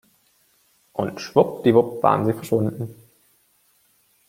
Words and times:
Und 0.93 1.21
schwuppdiwupp 1.21 2.01
waren 2.01 2.25
sie 2.25 2.33
verschwunden. 2.33 2.95